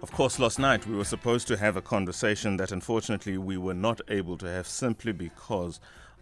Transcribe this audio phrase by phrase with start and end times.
[0.00, 3.74] Of course, last night we were supposed to have a conversation that unfortunately we were
[3.74, 5.80] not able to have simply because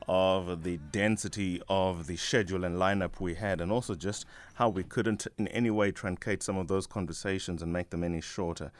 [0.08, 4.82] of the density of the schedule and lineup we had, and also just how we
[4.82, 8.72] couldn't in any way truncate some of those conversations and make them any shorter.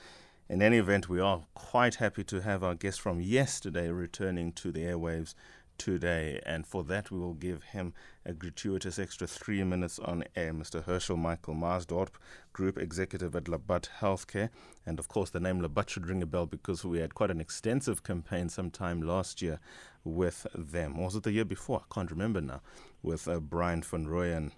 [0.49, 4.73] In any event, we are quite happy to have our guest from yesterday returning to
[4.73, 5.35] the airwaves
[5.77, 7.93] today, and for that we will give him
[8.27, 10.53] a gratuitous extra three minutes on air.
[10.53, 10.85] Mr.
[10.85, 12.11] Herschel Michael Maasdorp,
[12.53, 14.51] Group Executive at Labat Healthcare,
[14.85, 17.41] and of course the name Labat should ring a bell because we had quite an
[17.41, 19.61] extensive campaign sometime last year
[20.05, 20.99] with them.
[20.99, 21.83] Was it the year before?
[21.89, 22.61] I can't remember now.
[23.03, 24.51] With uh, Brian van Rooyen.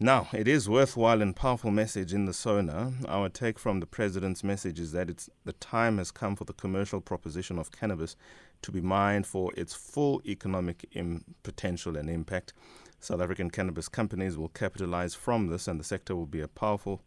[0.00, 2.92] Now, it is worthwhile and powerful message in the SONA.
[3.08, 6.52] Our take from the president's message is that it's the time has come for the
[6.52, 8.14] commercial proposition of cannabis
[8.62, 12.52] to be mined for its full economic Im- potential and impact.
[13.00, 17.00] South African cannabis companies will capitalize from this, and the sector will be a powerful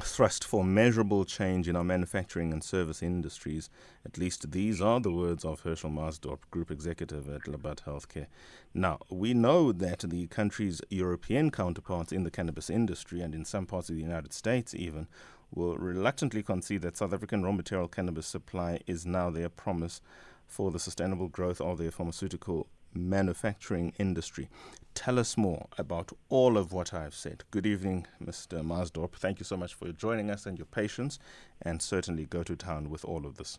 [0.00, 3.68] thrust for measurable change in our manufacturing and service industries.
[4.06, 8.26] At least these are the words of Herschel Maasdorp, Group Executive at Labat Healthcare.
[8.72, 13.66] Now, we know that the country's European counterparts in the cannabis industry and in some
[13.66, 15.08] parts of the United States even
[15.54, 20.00] will reluctantly concede that South African raw material cannabis supply is now their promise
[20.46, 24.48] for the sustainable growth of their pharmaceutical manufacturing industry.
[24.94, 27.44] Tell us more about all of what I've said.
[27.50, 28.62] Good evening, Mr.
[28.62, 29.14] Maasdorp.
[29.14, 31.18] Thank you so much for joining us and your patience,
[31.62, 33.58] and certainly go to town with all of this.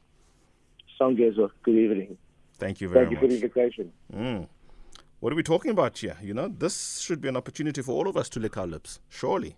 [1.00, 2.18] Sangezo, good evening.
[2.56, 3.22] Thank you very Thank you much.
[3.22, 3.92] for the invitation.
[4.14, 4.48] Mm.
[5.20, 6.18] What are we talking about here?
[6.22, 9.00] You know, this should be an opportunity for all of us to lick our lips,
[9.10, 9.56] surely.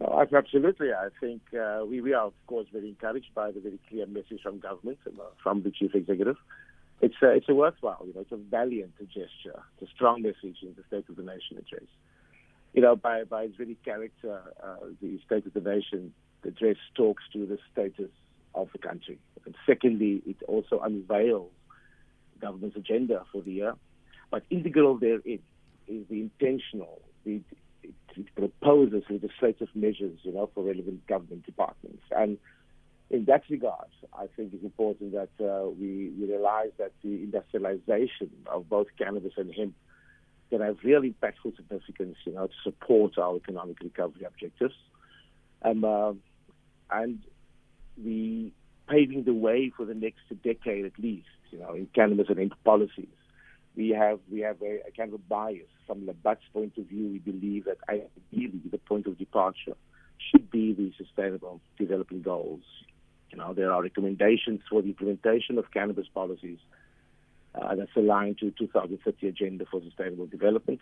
[0.00, 0.92] No, absolutely.
[0.92, 4.40] I think uh, we, we are, of course, very encouraged by the very clear message
[4.42, 6.36] from government and uh, from the chief executive.
[7.02, 9.60] It's a, it's a worthwhile, you know, it's a valiant gesture.
[9.80, 11.88] It's a strong message in the State of the Nation address.
[12.74, 17.24] You know, by, by its very character, uh, the State of the Nation address talks
[17.32, 18.10] to the status
[18.54, 19.18] of the country.
[19.44, 21.50] And secondly, it also unveils
[22.34, 23.74] the government's agenda for the year.
[24.30, 25.40] But integral therein
[25.88, 27.40] is the intentional, the,
[27.82, 32.04] it, it proposes legislative measures, you know, for relevant government departments.
[32.12, 32.38] And
[33.12, 38.30] in that regard, I think it's important that uh, we, we realize that the industrialization
[38.46, 39.74] of both cannabis and hemp
[40.48, 44.74] can have really impactful significance, you know, to support our economic recovery objectives.
[45.62, 46.12] Um, uh,
[46.90, 47.20] and
[47.98, 48.50] the
[48.88, 52.54] paving the way for the next decade at least, you know, in cannabis and hemp
[52.64, 53.06] policies.
[53.76, 57.08] We have we have a, a kind of bias from Labat's point of view.
[57.08, 59.76] We believe that ideally the point of departure
[60.30, 62.62] should be the sustainable development goals.
[63.32, 66.58] You know, there are recommendations for the implementation of cannabis policies
[67.54, 70.80] uh, that's aligned to 2030 agenda for sustainable development.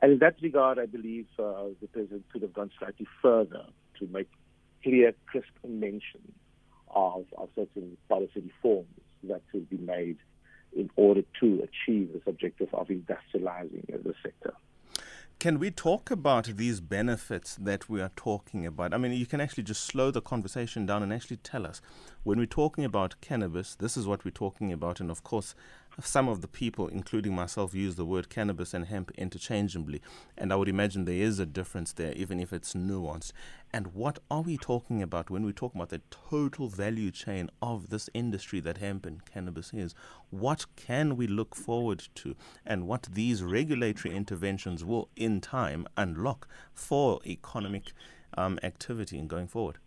[0.00, 3.64] And in that regard, I believe uh, the president could have gone slightly further
[3.98, 4.28] to make
[4.82, 6.32] clear, crisp mention
[6.94, 8.88] of, of certain policy reforms
[9.24, 10.18] that will be made
[10.76, 14.52] in order to achieve this objective of industrializing the sector.
[15.46, 18.92] Can we talk about these benefits that we are talking about?
[18.92, 21.80] I mean, you can actually just slow the conversation down and actually tell us
[22.24, 24.98] when we're talking about cannabis, this is what we're talking about.
[24.98, 25.54] And of course,
[26.00, 30.02] some of the people, including myself, use the word cannabis and hemp interchangeably.
[30.36, 33.32] And I would imagine there is a difference there, even if it's nuanced.
[33.72, 37.88] And what are we talking about when we talk about the total value chain of
[37.88, 39.94] this industry that hemp and cannabis is?
[40.30, 42.36] What can we look forward to?
[42.66, 47.92] And what these regulatory interventions will, in time, unlock for economic
[48.36, 49.78] um, activity and going forward?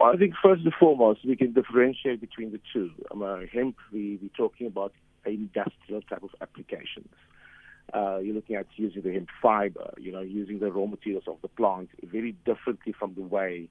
[0.00, 2.90] Well, I think first and foremost, we can differentiate between the two.
[3.10, 4.94] Um, uh, hemp, we, we're talking about
[5.26, 7.12] industrial type of applications.
[7.92, 11.36] Uh, you're looking at using the hemp fiber, you know, using the raw materials of
[11.42, 13.68] the plant very differently from the way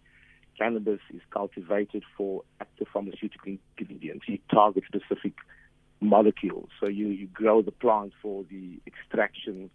[0.56, 4.26] cannabis is cultivated for active pharmaceutical ingredients.
[4.28, 5.34] You target specific
[6.00, 6.70] molecules.
[6.80, 9.72] So you, you grow the plant for the extraction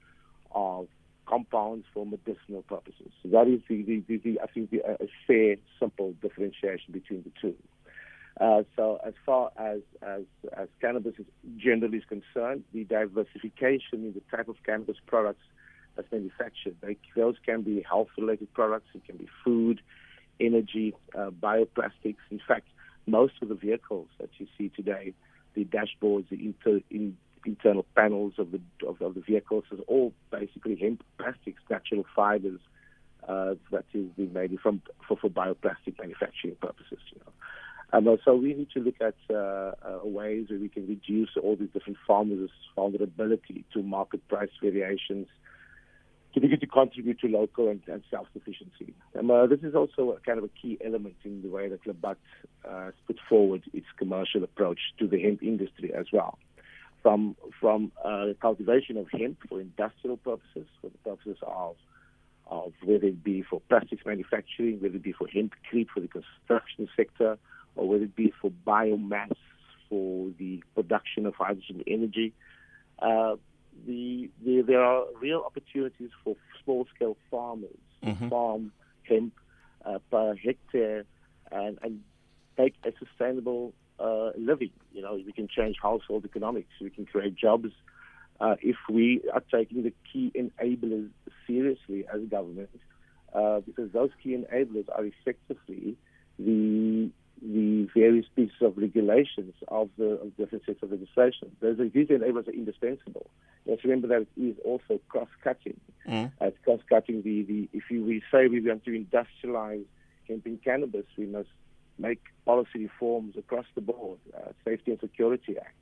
[0.52, 0.86] of
[1.26, 3.10] compounds for medicinal purposes.
[3.22, 7.22] So that is the, the, the, the I think the, a fair, simple differentiation between
[7.22, 7.54] the two.
[8.40, 10.22] Uh, so as far as, as,
[10.56, 11.26] as cannabis is
[11.56, 15.44] generally is concerned, the diversification in the type of cannabis products
[15.94, 19.80] that's manufactured, they, those can be health-related products, it can be food,
[20.40, 22.16] energy, uh, bioplastics.
[22.30, 22.66] In fact,
[23.06, 25.14] most of the vehicles that you see today,
[25.54, 27.16] the dashboards, the inter, in,
[27.46, 32.60] internal panels of the of, of, the vehicles is all basically hemp plastics, natural fibers
[33.28, 36.98] uh, that is being made from for, for bioplastic manufacturing purposes.
[37.12, 37.32] You know.
[37.92, 41.54] Um, so we need to look at uh, uh, ways where we can reduce all
[41.54, 45.28] these different farmers' vulnerability to market price variations,
[46.34, 48.94] to begin to contribute to local and, and self-sufficiency.
[49.16, 51.84] Um, uh, this is also a kind of a key element in the way that
[51.84, 52.16] Labat
[52.68, 56.38] uh, put forward its commercial approach to the hemp industry as well.
[57.04, 61.76] From from uh, cultivation of hemp for industrial purposes, for the purposes of
[62.46, 66.88] of whether it be for plastics manufacturing, whether it be for hempcrete for the construction
[66.96, 67.38] sector,
[67.76, 69.36] or whether it be for biomass
[69.88, 72.32] for the production of hydrogen energy.
[72.98, 73.36] Uh,
[73.86, 77.70] the, the, there are real opportunities for small scale farmers
[78.02, 78.24] mm-hmm.
[78.24, 78.72] to farm
[79.02, 79.34] hemp
[79.84, 81.04] uh, per hectare
[81.50, 82.00] and, and
[82.56, 84.70] make a sustainable uh, living.
[84.92, 87.70] You know, we can change household economics, we can create jobs.
[88.40, 91.08] Uh, if we are taking the key enablers
[91.46, 92.70] seriously as a government,
[93.32, 95.96] uh, because those key enablers are effectively
[96.38, 97.10] the
[97.42, 101.50] the various pieces of regulations of the of different sets of legislation.
[101.60, 103.28] Those these enablers are indispensable.
[103.66, 105.80] Let's remember that it is also cross-cutting.
[106.08, 106.32] Mm.
[106.40, 109.84] Uh, it's cross-cutting the, the if you, we say we want to industrialize
[110.28, 111.48] hemp and cannabis, we must
[111.98, 114.18] make policy reforms across the board.
[114.36, 115.74] Uh, Safety and Security Act,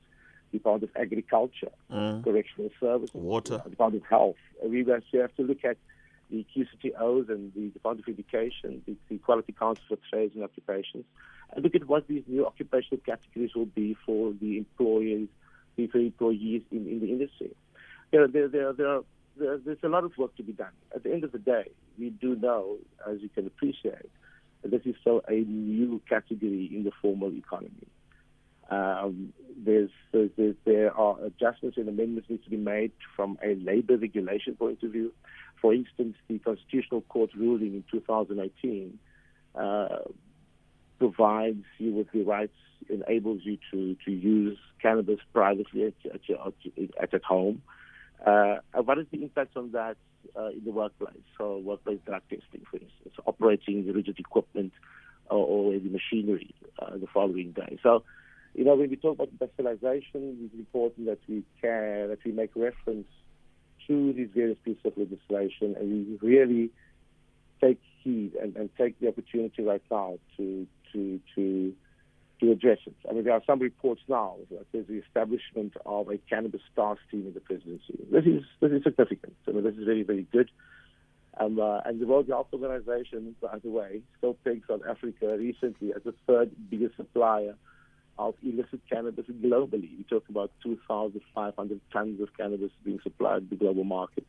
[0.51, 2.23] Department of Agriculture, mm.
[2.23, 4.35] Correctional Services, Water, Department of Health.
[4.63, 5.77] Uh, we have to look at
[6.29, 11.05] the QCTOs and the Department of Education, the, the Quality Council for Trades and Occupations,
[11.53, 15.27] and look at what these new occupational categories will be for the employees,
[15.75, 17.55] the employees in, in the industry.
[18.11, 19.03] You know, there, there, there, are,
[19.37, 20.71] there, there's a lot of work to be done.
[20.95, 21.69] At the end of the day,
[21.99, 22.77] we do know,
[23.07, 24.09] as you can appreciate,
[24.63, 27.87] this is still a new category in the formal economy.
[28.69, 33.97] Um, there's, there's, there are adjustments and amendments need to be made from a labor
[33.97, 35.11] regulation point of view.
[35.61, 38.99] For instance, the Constitutional Court ruling in 2018
[39.55, 39.87] uh,
[40.99, 42.55] provides you with the rights,
[42.89, 46.53] enables you to, to use cannabis privately at, at, your,
[47.01, 47.61] at, at home.
[48.25, 49.97] Uh, what is the impact on that
[50.37, 51.15] uh, in the workplace?
[51.37, 54.71] So, workplace drug testing, for instance, operating the rigid equipment
[55.29, 57.77] or, or the machinery uh, the following day.
[57.83, 58.03] So,
[58.53, 62.51] you know, when we talk about industrialization, it's important that we care, that we make
[62.55, 63.07] reference
[63.87, 66.69] to these various pieces of legislation and we really
[67.61, 71.73] take heed and, and take the opportunity right now to to to
[72.43, 72.95] to address it.
[73.09, 76.99] I mean, there are some reports now that there's the establishment of a cannabis task
[77.09, 77.97] team in the presidency.
[78.11, 79.35] This is this is significant.
[79.47, 80.51] I mean, this is very very good.
[81.39, 85.93] Um, uh, and the World Health Organization, by the way, still pegs South Africa recently
[85.95, 87.55] as the third biggest supplier
[88.19, 89.97] of illicit cannabis globally.
[89.97, 94.27] We talk about 2,500 tons of cannabis being supplied to the global market.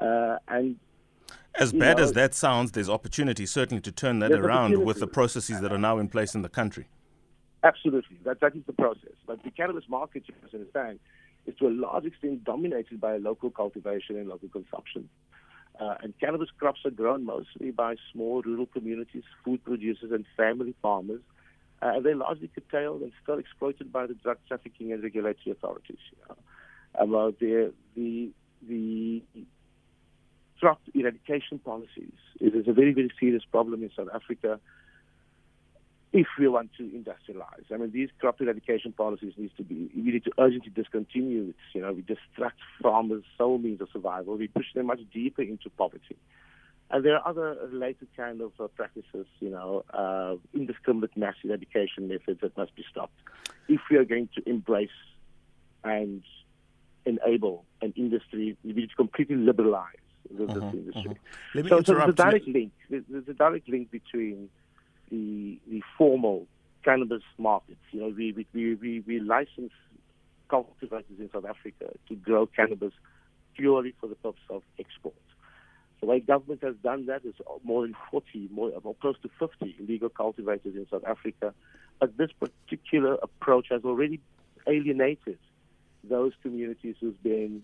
[0.00, 0.76] Uh, and
[1.56, 5.06] as bad know, as that sounds, there's opportunity certainly to turn that around with the
[5.06, 6.88] processes that are now in place in the country.
[7.64, 9.16] Absolutely, that that is the process.
[9.26, 11.00] But the cannabis market, you must understand,
[11.46, 15.08] is to a large extent dominated by local cultivation and local consumption.
[15.80, 20.74] Uh, and cannabis crops are grown mostly by small rural communities, food producers, and family
[20.82, 21.22] farmers.
[21.82, 25.98] Uh, and they're largely curtailed and still exploited by the drug trafficking and regulatory authorities.
[26.12, 26.36] You
[27.08, 27.18] know?
[27.18, 28.30] uh, the, the,
[28.68, 29.22] the
[30.60, 32.12] crop eradication policies.
[32.40, 34.60] It is a very, very serious problem in South Africa
[36.14, 37.70] if we want to industrialize.
[37.70, 41.56] I mean, these crop eradication policies need to be, we need to urgently discontinue it.
[41.74, 44.36] You know, we distract farmers' sole means of survival.
[44.36, 46.16] We push them much deeper into poverty.
[46.90, 52.08] And there are other related kind of uh, practices, you know, uh, indiscriminate mass eradication
[52.08, 53.18] methods that must be stopped
[53.68, 54.88] if we are going to embrace
[55.82, 56.22] and
[57.06, 59.96] enable an industry, we need to completely liberalize
[60.30, 61.02] the, uh-huh, industry.
[61.06, 61.14] Uh-huh.
[61.54, 62.72] Let me so, so there's a direct link.
[62.88, 64.48] There's, there's, a direct link between
[65.14, 66.46] the the formal
[66.84, 67.80] cannabis markets.
[67.92, 69.72] You know, we we we, we license
[70.48, 72.92] cultivators in South Africa to grow cannabis
[73.56, 75.14] purely for the purpose of export.
[76.00, 79.76] The way government has done that is more than 40, more, more close to 50
[79.80, 81.54] illegal cultivators in South Africa.
[81.98, 84.20] But this particular approach has already
[84.66, 85.38] alienated
[86.02, 87.62] those communities who've been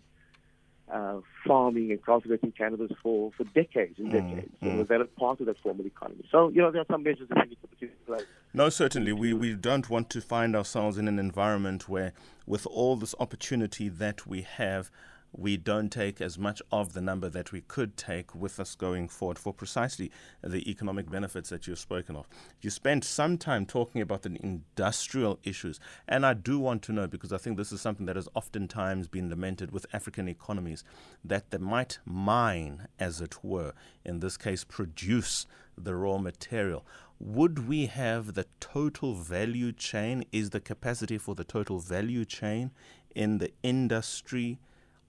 [0.92, 4.52] uh, farming and cultivating cannabis for, for decades and mm, decades.
[4.62, 6.24] Mm, and developed part of that formal economy.
[6.30, 8.26] So, you know, there are some measures that we need to put in place.
[8.52, 9.12] No, certainly.
[9.12, 12.12] We, we don't want to find ourselves in an environment where,
[12.46, 14.90] with all this opportunity that we have,
[15.32, 19.08] we don't take as much of the number that we could take with us going
[19.08, 20.10] forward for precisely
[20.42, 22.28] the economic benefits that you've spoken of.
[22.60, 27.06] You spent some time talking about the industrial issues, and I do want to know
[27.06, 30.84] because I think this is something that has oftentimes been lamented with African economies
[31.24, 33.72] that they might mine, as it were,
[34.04, 35.46] in this case, produce
[35.78, 36.84] the raw material.
[37.18, 40.24] Would we have the total value chain?
[40.32, 42.70] Is the capacity for the total value chain
[43.14, 44.58] in the industry?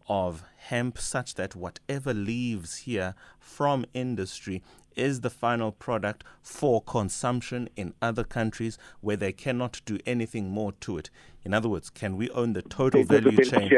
[0.08, 4.62] Of hemp such that whatever leaves here from industry
[4.96, 10.72] is the final product for consumption in other countries where they cannot do anything more
[10.74, 11.10] to it.
[11.44, 13.70] In other words, can we own the total value chain?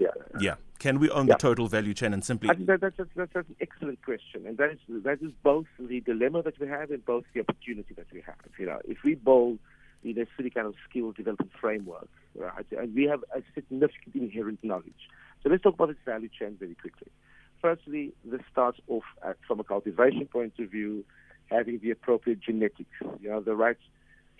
[0.00, 0.08] Yeah.
[0.40, 0.54] yeah.
[0.78, 1.34] Can we own yeah.
[1.34, 2.48] the total value chain and simply?
[2.48, 6.42] That, that's, that's, that's, an excellent question, and that is that is both the dilemma
[6.42, 8.34] that we have and both the opportunity that we have.
[8.58, 9.60] You know, if we build
[10.02, 15.08] the necessary kind of skill development framework, right, and we have a significant inherent knowledge.
[15.42, 17.10] So let's talk about this value chain very quickly
[17.62, 21.04] firstly, this starts off at, from a cultivation point of view,
[21.46, 23.78] having the appropriate genetics, you know, the right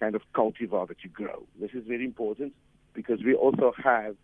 [0.01, 1.47] kind of cultivar that you grow.
[1.59, 2.53] This is very important
[2.93, 4.17] because we also have,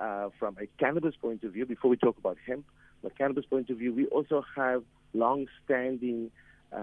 [0.00, 2.64] uh, from a cannabis point of view, before we talk about hemp,
[3.00, 6.30] from a cannabis point of view, we also have long-standing,
[6.72, 6.76] uh,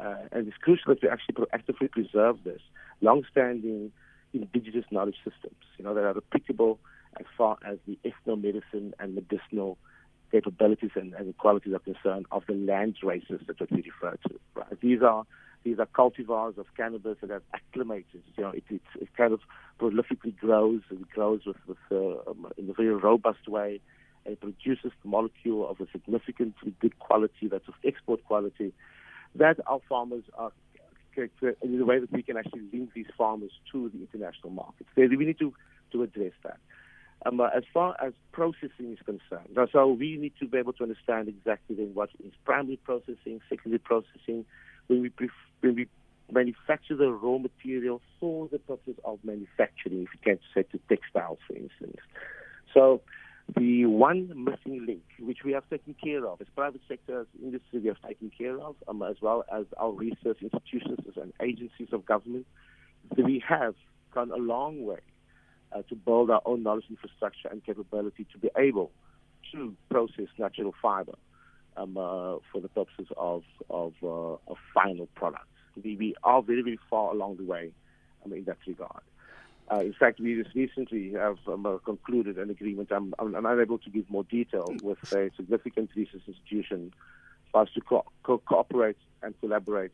[0.00, 2.60] uh, and it's crucial that we actually proactively preserve this,
[3.00, 3.92] long-standing
[4.34, 6.78] indigenous knowledge systems, you know, that are applicable
[7.18, 9.78] as far as the ethnomedicine and medicinal
[10.30, 14.38] capabilities and, and qualities are concerned of the land races that we refer to.
[14.54, 14.80] Right?
[14.80, 15.24] These are
[15.64, 18.22] these are cultivars of cannabis that have acclimated.
[18.36, 19.40] You know, it, it, it kind of
[19.80, 20.82] prolifically grows.
[20.90, 23.80] It grows with, with uh, um, in a very robust way.
[24.24, 28.72] And it produces the molecule of a significantly good quality, that's of export quality,
[29.34, 30.52] that our farmers are
[31.62, 34.88] in the way that we can actually link these farmers to the international markets.
[34.96, 35.52] We need to,
[35.90, 36.58] to address that.
[37.26, 41.28] Um, as far as processing is concerned, so we need to be able to understand
[41.28, 44.44] exactly then what is primary processing, secondary processing,
[44.86, 45.88] when we, pref- when we
[46.30, 51.38] manufacture the raw material for the purpose of manufacturing, if you can say to textiles,
[51.46, 51.96] for instance.
[52.72, 53.00] So
[53.56, 57.80] the one missing link, which we have taken care of, as private sector, as industry,
[57.80, 62.04] we have taken care of, um, as well as our research institutions and agencies of
[62.04, 62.46] government,
[63.16, 63.74] we have
[64.12, 65.00] gone a long way
[65.72, 68.90] uh, to build our own knowledge infrastructure and capability to be able
[69.52, 71.14] to process natural fiber
[71.76, 75.46] um, uh, for the purposes of, of, uh, final products.
[75.82, 77.70] We, we, are very, very far along the way
[78.24, 79.02] um, in that regard.
[79.70, 82.90] Uh, in fact, we just recently have um, uh, concluded an agreement.
[82.90, 86.92] I'm, I'm, I'm, unable to give more detail with a significant research institution
[87.52, 89.92] for us to co- co- cooperate and collaborate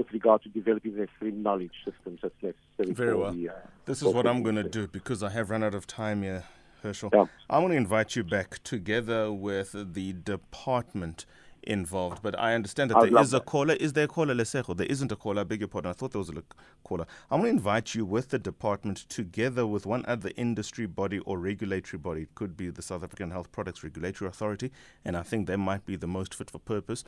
[0.00, 2.94] with regard to developing the necessary knowledge systems that's necessary.
[2.94, 3.32] Very well.
[3.32, 3.52] The, uh,
[3.84, 6.44] this is what I'm going to do because I have run out of time here,
[6.82, 7.10] Herschel.
[7.12, 7.26] Yeah.
[7.50, 11.26] I want to invite you back together with the department
[11.62, 12.22] involved.
[12.22, 13.74] But I understand that there is a caller.
[13.74, 14.74] Is there a caller, Lesejo?
[14.74, 15.42] There isn't a caller.
[15.42, 15.90] I beg your pardon.
[15.90, 16.42] I thought there was a
[16.82, 17.04] caller.
[17.30, 21.38] I want to invite you with the department together with one other industry body or
[21.38, 22.22] regulatory body.
[22.22, 24.70] It could be the South African Health Products Regulatory Authority,
[25.04, 27.04] and I think they might be the most fit for purpose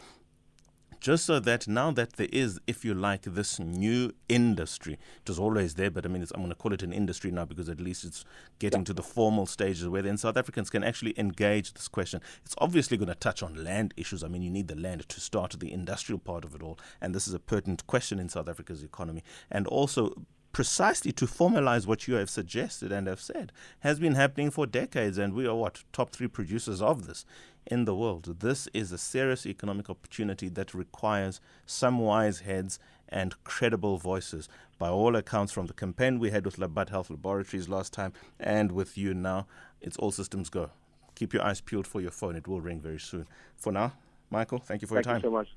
[1.02, 5.38] just so that now that there is, if you like, this new industry, it was
[5.38, 7.80] always there, but I mean, I'm going to call it an industry now because at
[7.80, 8.24] least it's
[8.60, 12.20] getting to the formal stages where then South Africans can actually engage this question.
[12.44, 14.22] It's obviously going to touch on land issues.
[14.22, 17.12] I mean, you need the land to start the industrial part of it all, and
[17.12, 19.24] this is a pertinent question in South Africa's economy.
[19.50, 20.14] And also,
[20.52, 25.18] precisely to formalize what you have suggested and have said has been happening for decades
[25.18, 27.24] and we are what top 3 producers of this
[27.66, 28.40] in the world.
[28.40, 32.78] This is a serious economic opportunity that requires some wise heads
[33.08, 34.48] and credible voices.
[34.78, 38.72] By all accounts, from the campaign we had with Labat Health Laboratories last time and
[38.72, 39.46] with you now,
[39.80, 40.70] it's all systems go.
[41.14, 42.36] Keep your eyes peeled for your phone.
[42.36, 43.26] It will ring very soon.
[43.56, 43.92] For now,
[44.30, 45.22] Michael, thank you for thank your time.
[45.22, 45.48] Thank you so much.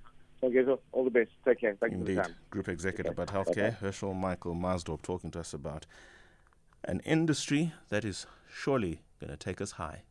[0.42, 0.80] Thank you.
[0.92, 1.32] All the best.
[1.46, 1.76] Take care.
[1.80, 2.10] Thank Indeed.
[2.10, 2.36] you for the time.
[2.50, 3.76] Group Executive at Healthcare, okay.
[3.80, 5.86] Herschel Michael Maasdorp, talking to us about
[6.84, 10.04] an industry that is surely going to take us high.